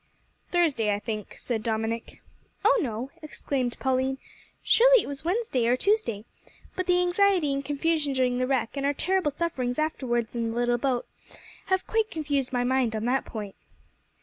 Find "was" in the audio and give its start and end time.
5.07-5.23